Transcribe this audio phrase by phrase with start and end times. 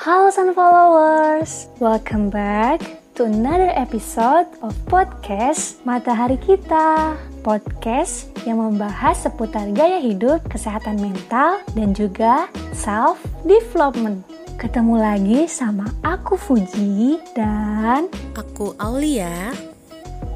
[0.00, 2.80] Halo Sun Followers, welcome back
[3.20, 7.20] to another episode of podcast Matahari Kita.
[7.44, 14.24] Podcast yang membahas seputar gaya hidup, kesehatan mental, dan juga self development.
[14.56, 19.52] Ketemu lagi sama aku Fuji dan aku Aulia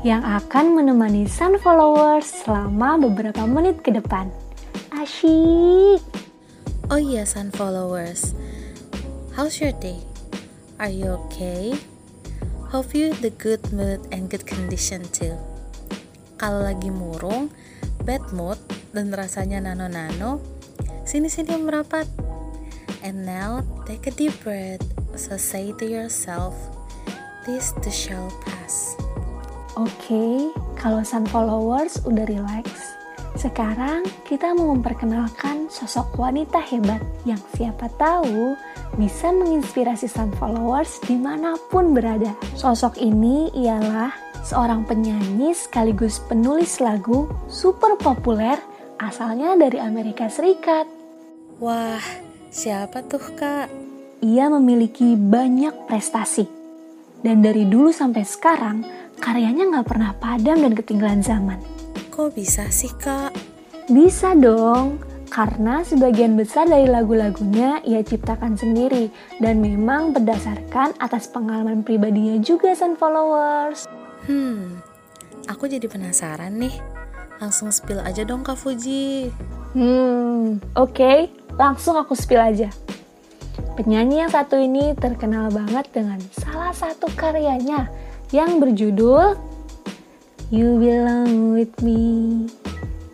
[0.05, 4.29] yang akan menemani Sun Followers selama beberapa menit ke depan.
[4.93, 6.05] Asyik!
[6.93, 8.37] Oh iya Sun Followers,
[9.35, 9.99] how's your day?
[10.79, 11.75] Are you okay?
[12.71, 15.35] Hope you the good mood and good condition too.
[16.39, 17.51] Kalau lagi murung,
[18.07, 18.59] bad mood,
[18.95, 20.39] dan rasanya nano-nano,
[21.03, 22.07] sini-sini merapat.
[23.03, 24.83] And now, take a deep breath.
[25.19, 26.55] So say to yourself,
[27.43, 28.95] this too shall pass.
[29.75, 30.35] Oke, okay,
[30.79, 32.95] kalau Sun Followers udah relax,
[33.35, 38.55] sekarang kita mau memperkenalkan sosok wanita hebat yang siapa tahu
[38.95, 42.35] bisa menginspirasi Sun Followers di mana pun berada.
[42.55, 44.15] Sosok ini ialah
[44.47, 48.57] seorang penyanyi sekaligus penulis lagu super populer
[49.03, 50.87] asalnya dari Amerika Serikat.
[51.59, 52.03] Wah,
[52.51, 53.69] siapa tuh kak?
[54.23, 56.47] Ia memiliki banyak prestasi.
[57.25, 58.85] Dan dari dulu sampai sekarang,
[59.17, 61.59] karyanya nggak pernah padam dan ketinggalan zaman.
[62.13, 63.33] Kok bisa sih kak?
[63.89, 65.01] Bisa dong,
[65.35, 69.11] karena sebagian besar dari lagu-lagunya ia ciptakan sendiri
[69.43, 73.91] dan memang berdasarkan atas pengalaman pribadinya juga Sun Followers.
[74.31, 74.79] Hmm,
[75.51, 76.79] aku jadi penasaran nih.
[77.43, 79.35] Langsung spill aja dong Kak Fuji.
[79.75, 81.19] Hmm, oke, okay.
[81.59, 82.71] langsung aku spill aja.
[83.75, 87.91] Penyanyi yang satu ini terkenal banget dengan salah satu karyanya
[88.31, 89.35] yang berjudul
[90.55, 92.47] You belong with me.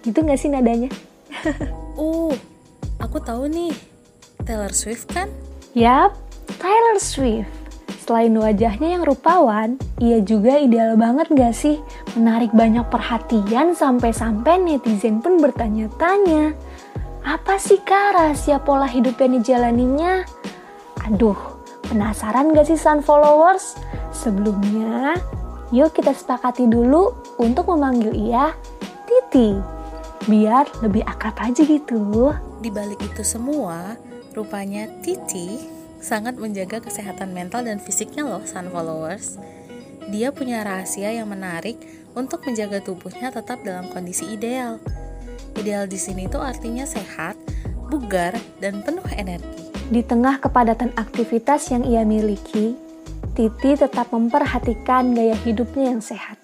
[0.04, 0.92] Gitu gak sih nadanya?
[2.00, 2.32] uh,
[2.96, 3.76] aku tahu nih.
[4.48, 5.28] Taylor Swift kan?
[5.76, 6.16] Yap,
[6.56, 7.52] Taylor Swift.
[8.00, 11.78] Selain wajahnya yang rupawan, ia juga ideal banget gak sih?
[12.18, 16.56] Menarik banyak perhatian sampai-sampai netizen pun bertanya-tanya.
[17.22, 20.26] Apa sih kak rahasia pola hidup yang dijalaninya?
[21.06, 21.38] Aduh,
[21.86, 23.78] penasaran gak sih Sun Followers?
[24.10, 25.14] Sebelumnya,
[25.70, 28.50] Yuk kita sepakati dulu untuk memanggil ia
[29.06, 29.79] Titi.
[30.28, 32.34] Biar lebih akrab aja gitu.
[32.60, 33.96] Di balik itu semua,
[34.36, 35.56] rupanya Titi
[36.00, 39.40] sangat menjaga kesehatan mental dan fisiknya loh Sun Followers.
[40.10, 41.76] Dia punya rahasia yang menarik
[42.18, 44.80] untuk menjaga tubuhnya tetap dalam kondisi ideal.
[45.54, 47.36] Ideal di sini tuh artinya sehat,
[47.92, 49.70] bugar, dan penuh energi.
[49.92, 52.74] Di tengah kepadatan aktivitas yang ia miliki,
[53.36, 56.39] Titi tetap memperhatikan gaya hidupnya yang sehat.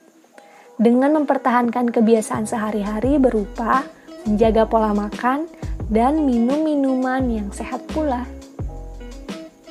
[0.77, 3.81] Dengan mempertahankan kebiasaan sehari-hari berupa
[4.29, 5.49] menjaga pola makan
[5.89, 8.29] dan minum minuman yang sehat pula.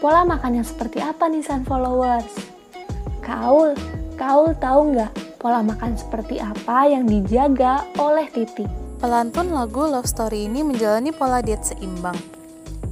[0.02, 2.34] Pola makan yang seperti apa nih Sun Followers?
[3.22, 3.78] Kaul,
[4.18, 8.66] Kaul tahu nggak pola makan seperti apa yang dijaga oleh Titi?
[8.98, 12.18] Pelantun lagu Love Story ini menjalani pola diet seimbang.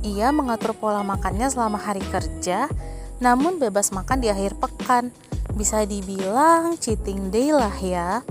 [0.05, 2.69] Ia mengatur pola makannya selama hari kerja
[3.17, 5.09] namun bebas makan di akhir pekan.
[5.53, 8.25] Bisa dibilang cheating day lah ya.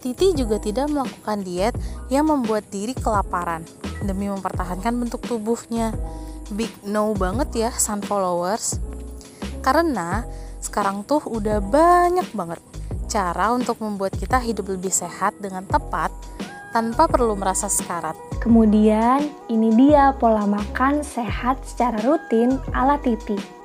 [0.00, 1.76] Titi juga tidak melakukan diet
[2.08, 3.64] yang membuat diri kelaparan
[4.04, 5.92] demi mempertahankan bentuk tubuhnya.
[6.56, 8.80] Big no banget ya sun followers.
[9.60, 10.24] Karena
[10.60, 12.60] sekarang tuh udah banyak banget
[13.12, 16.12] cara untuk membuat kita hidup lebih sehat dengan tepat
[16.72, 18.16] tanpa perlu merasa sekarat.
[18.40, 23.59] Kemudian, ini dia pola makan sehat secara rutin ala Titi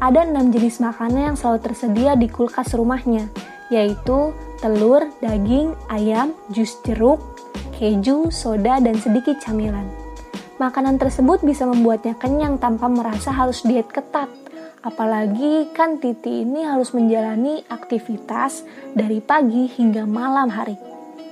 [0.00, 3.28] ada enam jenis makanan yang selalu tersedia di kulkas rumahnya,
[3.68, 4.32] yaitu
[4.64, 7.20] telur, daging, ayam, jus jeruk,
[7.76, 9.84] keju, soda, dan sedikit camilan.
[10.56, 14.28] Makanan tersebut bisa membuatnya kenyang tanpa merasa harus diet ketat.
[14.80, 18.64] Apalagi kan Titi ini harus menjalani aktivitas
[18.96, 20.80] dari pagi hingga malam hari.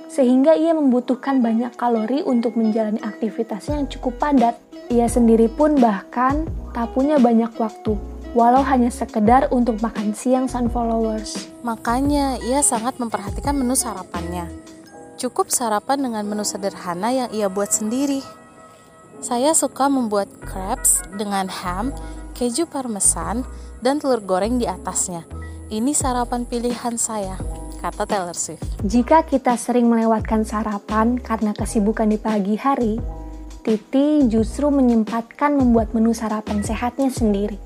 [0.09, 4.57] Sehingga ia membutuhkan banyak kalori untuk menjalani aktivitasnya yang cukup padat.
[4.93, 10.69] Ia sendiri pun bahkan tak punya banyak waktu walau hanya sekedar untuk makan siang Sun
[10.69, 11.49] Followers.
[11.65, 14.49] Makanya ia sangat memperhatikan menu sarapannya.
[15.19, 18.23] Cukup sarapan dengan menu sederhana yang ia buat sendiri.
[19.19, 21.91] Saya suka membuat crepes dengan ham,
[22.39, 23.43] keju parmesan,
[23.83, 25.27] dan telur goreng di atasnya.
[25.67, 27.35] Ini sarapan pilihan saya,
[27.83, 28.63] kata Taylor Swift.
[28.79, 32.95] Jika kita sering melewatkan sarapan karena kesibukan di pagi hari,
[33.59, 37.59] Titi justru menyempatkan membuat menu sarapan sehatnya sendiri.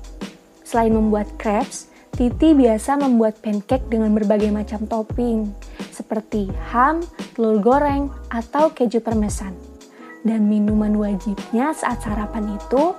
[0.74, 5.54] Selain membuat crepes, Titi biasa membuat pancake dengan berbagai macam topping,
[5.94, 6.98] seperti ham,
[7.34, 9.54] telur goreng, atau keju parmesan.
[10.26, 12.90] Dan minuman wajibnya saat sarapan itu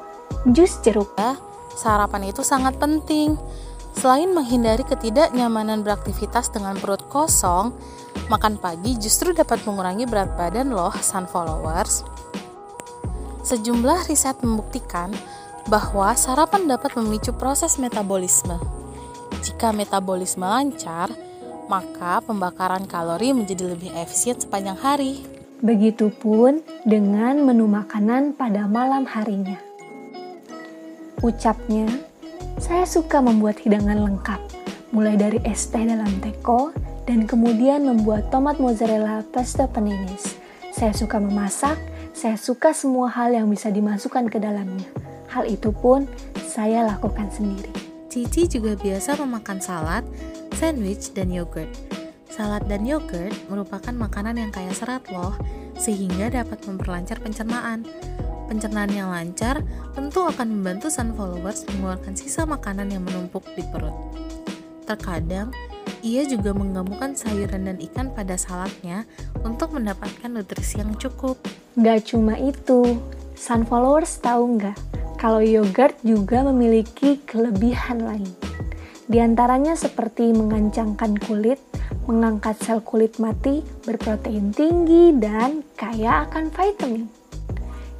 [0.56, 1.12] jus jeruk.
[1.20, 1.36] Ya,
[1.76, 3.36] sarapan itu sangat penting.
[3.96, 7.76] Selain menghindari ketidaknyamanan beraktivitas dengan perut kosong,
[8.32, 12.08] makan pagi justru dapat mengurangi berat badan loh, sun followers.
[13.44, 15.12] Sejumlah riset membuktikan
[15.66, 18.58] bahwa sarapan dapat memicu proses metabolisme.
[19.42, 21.10] Jika metabolisme lancar,
[21.66, 25.26] maka pembakaran kalori menjadi lebih efisien sepanjang hari.
[25.66, 29.58] Begitupun dengan menu makanan pada malam harinya.
[31.24, 31.90] Ucapnya,
[32.62, 34.42] saya suka membuat hidangan lengkap,
[34.94, 36.76] mulai dari es teh dalam teko,
[37.10, 40.38] dan kemudian membuat tomat mozzarella pesto paninis.
[40.76, 41.80] Saya suka memasak,
[42.14, 45.15] saya suka semua hal yang bisa dimasukkan ke dalamnya.
[45.36, 46.08] Hal itu pun
[46.40, 47.68] saya lakukan sendiri.
[48.08, 50.08] Cici juga biasa memakan salad,
[50.56, 51.68] sandwich, dan yogurt.
[52.32, 55.36] Salad dan yogurt merupakan makanan yang kaya serat loh,
[55.76, 57.84] sehingga dapat memperlancar pencernaan.
[58.48, 59.60] Pencernaan yang lancar
[59.92, 63.92] tentu akan membantu sun followers mengeluarkan sisa makanan yang menumpuk di perut.
[64.88, 65.52] Terkadang,
[66.00, 69.04] ia juga menggabungkan sayuran dan ikan pada saladnya
[69.44, 71.36] untuk mendapatkan nutrisi yang cukup.
[71.76, 73.04] Gak cuma itu,
[73.36, 74.95] sun followers tahu nggak
[75.26, 78.30] kalau yogurt juga memiliki kelebihan lain.
[79.10, 81.58] Di antaranya seperti mengancangkan kulit,
[82.06, 87.10] mengangkat sel kulit mati, berprotein tinggi, dan kaya akan vitamin.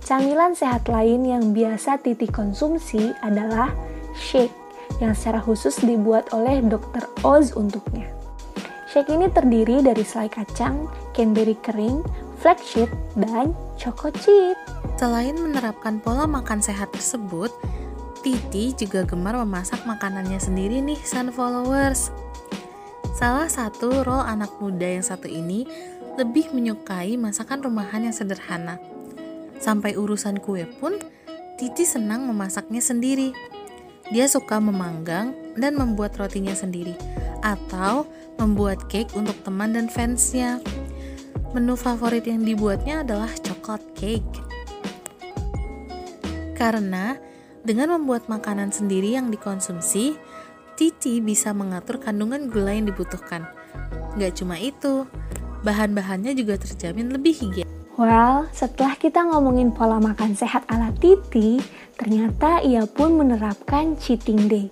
[0.06, 3.74] Camilan sehat lain yang biasa Titi konsumsi adalah
[4.14, 4.54] shake
[5.02, 7.10] yang secara khusus dibuat oleh Dr.
[7.26, 8.06] Oz untuknya.
[8.86, 10.86] Shake ini terdiri dari selai kacang,
[11.18, 12.06] cranberry kering,
[12.38, 14.75] flaxseed, dan choco chip.
[14.96, 17.52] Selain menerapkan pola makan sehat tersebut,
[18.24, 22.10] Titi juga gemar memasak makanannya sendiri nih Sun Followers.
[23.14, 25.68] Salah satu role anak muda yang satu ini
[26.16, 28.80] lebih menyukai masakan rumahan yang sederhana.
[29.60, 30.96] Sampai urusan kue pun,
[31.60, 33.36] Titi senang memasaknya sendiri.
[34.16, 36.96] Dia suka memanggang dan membuat rotinya sendiri,
[37.44, 38.08] atau
[38.40, 40.64] membuat cake untuk teman dan fansnya.
[41.52, 44.45] Menu favorit yang dibuatnya adalah coklat cake.
[46.56, 47.20] Karena
[47.62, 50.16] dengan membuat makanan sendiri yang dikonsumsi,
[50.76, 53.48] Titi bisa mengatur kandungan gula yang dibutuhkan.
[54.20, 55.08] Gak cuma itu,
[55.64, 57.72] bahan-bahannya juga terjamin lebih higienis.
[57.96, 61.64] Well, setelah kita ngomongin pola makan sehat ala Titi,
[61.96, 64.68] ternyata ia pun menerapkan cheating day.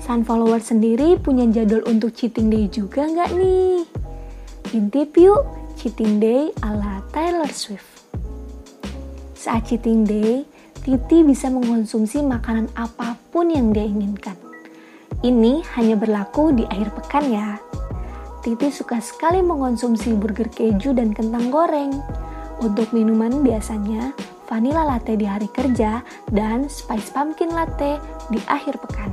[0.00, 3.84] Sun follower sendiri punya jadwal untuk cheating day juga nggak nih?
[4.72, 5.44] Intip yuk,
[5.76, 8.08] cheating day ala Taylor Swift.
[9.36, 10.48] Saat cheating day,
[10.84, 14.36] Titi bisa mengkonsumsi makanan apa pun yang dia inginkan.
[15.24, 17.56] Ini hanya berlaku di akhir pekan ya.
[18.44, 21.88] Titi suka sekali mengkonsumsi burger keju dan kentang goreng.
[22.60, 24.12] Untuk minuman biasanya
[24.44, 27.96] vanilla latte di hari kerja dan spice pumpkin latte
[28.28, 29.08] di akhir pekan.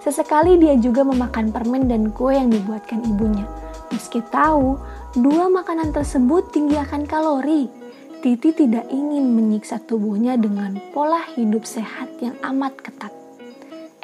[0.00, 3.44] Sesekali dia juga memakan permen dan kue yang dibuatkan ibunya.
[3.92, 4.80] Meski tahu,
[5.12, 7.68] dua makanan tersebut tinggi akan kalori,
[8.20, 13.08] Titi tidak ingin menyiksa tubuhnya dengan pola hidup sehat yang amat ketat.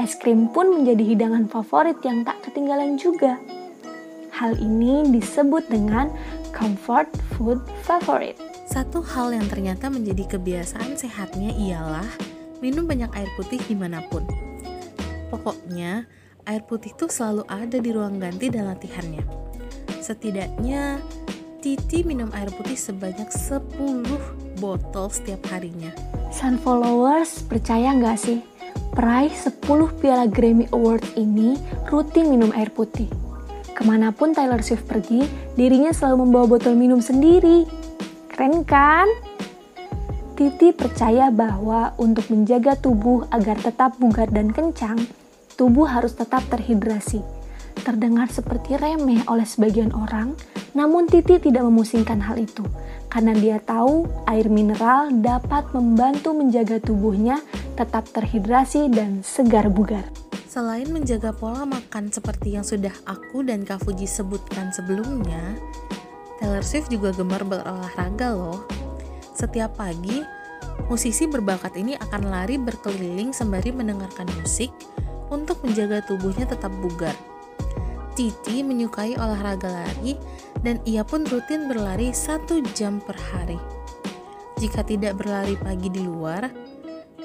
[0.01, 3.37] Es krim pun menjadi hidangan favorit yang tak ketinggalan juga.
[4.33, 6.09] Hal ini disebut dengan
[6.57, 8.41] comfort food favorite.
[8.65, 12.09] Satu hal yang ternyata menjadi kebiasaan sehatnya ialah
[12.65, 14.25] minum banyak air putih di mana pun.
[15.29, 16.09] Pokoknya,
[16.49, 19.21] air putih itu selalu ada di ruang ganti dan latihannya.
[20.01, 21.05] Setidaknya
[21.67, 23.75] Titi minum air putih sebanyak 10
[24.63, 25.91] botol setiap harinya.
[26.31, 28.39] Sun followers percaya nggak sih?
[28.95, 29.67] Peraih 10
[29.99, 31.59] piala Grammy Awards ini
[31.91, 33.11] rutin minum air putih.
[33.75, 35.27] Ke mana pun Taylor Swift pergi,
[35.59, 37.67] dirinya selalu membawa botol minum sendiri.
[38.31, 39.11] Keren kan?
[40.39, 45.03] Titi percaya bahwa untuk menjaga tubuh agar tetap bugar dan kencang,
[45.59, 47.36] tubuh harus tetap terhidrasi.
[47.85, 50.37] Terdengar seperti remeh oleh sebagian orang,
[50.77, 52.65] namun Titi tidak memusingkan hal itu
[53.09, 57.41] karena dia tahu air mineral dapat membantu menjaga tubuhnya
[57.81, 60.05] tetap terhidrasi dan segar bugar.
[60.53, 65.57] Selain menjaga pola makan seperti yang sudah aku dan Kak Fuji sebutkan sebelumnya,
[66.41, 68.65] Taylor Swift juga gemar berolahraga loh.
[69.37, 70.25] Setiap pagi,
[70.89, 74.73] musisi berbakat ini akan lari berkeliling sembari mendengarkan musik
[75.29, 77.17] untuk menjaga tubuhnya tetap bugar.
[78.17, 80.17] Titi menyukai olahraga lari
[80.65, 83.61] dan ia pun rutin berlari satu jam per hari.
[84.57, 86.49] Jika tidak berlari pagi di luar,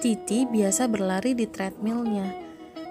[0.03, 2.27] Titi biasa berlari di treadmillnya.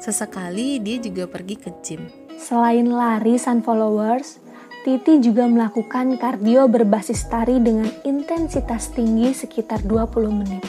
[0.01, 2.09] Sesekali dia juga pergi ke gym.
[2.41, 4.41] Selain lari sun followers,
[4.81, 10.65] Titi juga melakukan kardio berbasis tari dengan intensitas tinggi sekitar 20 menit.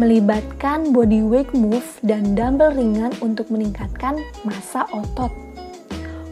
[0.00, 4.16] melibatkan body weight move dan dumbbell ringan untuk meningkatkan
[4.48, 5.49] massa otot.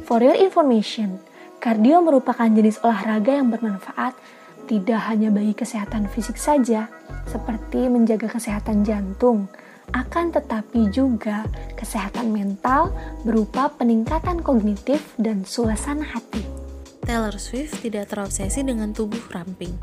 [0.08, 1.20] For your information,
[1.60, 4.16] kardio merupakan jenis olahraga yang bermanfaat
[4.64, 6.88] tidak hanya bagi kesehatan fisik saja,
[7.28, 9.52] seperti menjaga kesehatan jantung,
[9.92, 11.44] akan tetapi juga
[11.76, 12.88] kesehatan mental
[13.20, 16.40] berupa peningkatan kognitif dan suasana hati.
[17.04, 19.76] Taylor Swift tidak terobsesi dengan tubuh ramping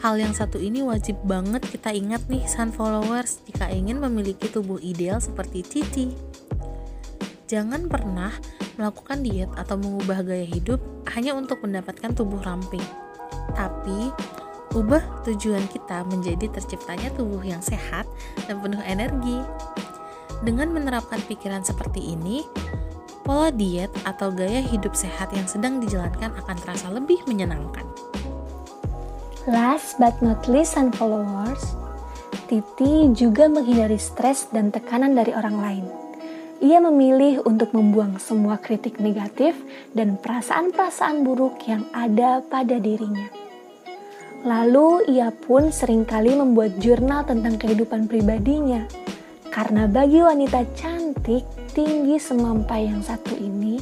[0.00, 4.80] Hal yang satu ini wajib banget kita ingat nih Sun followers jika ingin memiliki tubuh
[4.80, 6.16] ideal seperti Titi.
[7.50, 8.30] Jangan pernah
[8.78, 10.78] melakukan diet atau mengubah gaya hidup
[11.18, 12.82] hanya untuk mendapatkan tubuh ramping.
[13.58, 14.14] Tapi,
[14.78, 18.06] ubah tujuan kita menjadi terciptanya tubuh yang sehat
[18.46, 19.42] dan penuh energi.
[20.46, 22.46] Dengan menerapkan pikiran seperti ini,
[23.26, 27.82] pola diet atau gaya hidup sehat yang sedang dijalankan akan terasa lebih menyenangkan.
[29.50, 31.74] Last but not least and followers,
[32.46, 35.99] Titi juga menghindari stres dan tekanan dari orang lain.
[36.60, 39.56] Ia memilih untuk membuang semua kritik negatif
[39.96, 43.32] dan perasaan-perasaan buruk yang ada pada dirinya.
[44.44, 48.84] Lalu ia pun sering kali membuat jurnal tentang kehidupan pribadinya.
[49.48, 53.80] Karena bagi wanita cantik, tinggi semampai yang satu ini,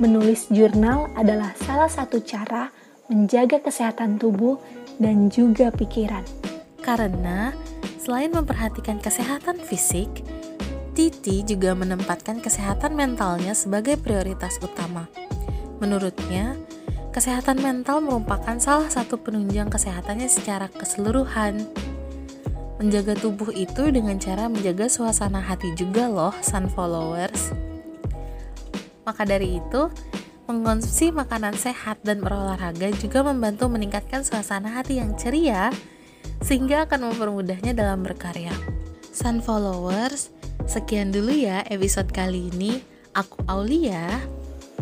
[0.00, 2.72] menulis jurnal adalah salah satu cara
[3.12, 4.56] menjaga kesehatan tubuh
[4.96, 6.24] dan juga pikiran.
[6.80, 7.52] Karena
[8.00, 10.08] selain memperhatikan kesehatan fisik,
[10.96, 15.12] Titi juga menempatkan kesehatan mentalnya sebagai prioritas utama.
[15.76, 16.56] Menurutnya,
[17.12, 21.68] kesehatan mental merupakan salah satu penunjang kesehatannya secara keseluruhan.
[22.80, 27.52] Menjaga tubuh itu dengan cara menjaga suasana hati juga loh, sun followers.
[29.04, 29.92] Maka dari itu,
[30.46, 35.74] Mengkonsumsi makanan sehat dan berolahraga juga membantu meningkatkan suasana hati yang ceria
[36.38, 38.54] sehingga akan mempermudahnya dalam berkarya.
[39.10, 40.30] Sun followers,
[40.66, 42.82] sekian dulu ya episode kali ini.
[43.16, 44.20] Aku Aulia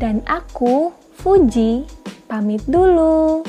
[0.00, 1.86] dan aku Fuji
[2.26, 3.46] pamit dulu.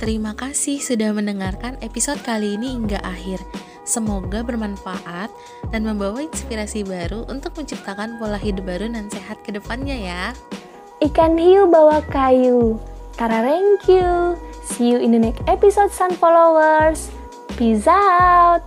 [0.00, 3.38] Terima kasih sudah mendengarkan episode kali ini hingga akhir.
[3.84, 5.28] Semoga bermanfaat
[5.68, 10.24] dan membawa inspirasi baru untuk menciptakan pola hidup baru dan sehat ke depannya ya.
[11.04, 12.80] Ikan hiu bawa kayu.
[13.20, 14.40] Tara thank you.
[14.64, 17.12] See you in the next episode Sun Followers.
[17.60, 18.64] Peace out.